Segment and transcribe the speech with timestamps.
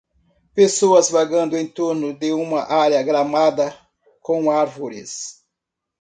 [0.55, 3.77] Pessoas vagando em torno de uma área gramada
[4.19, 5.43] com árvores.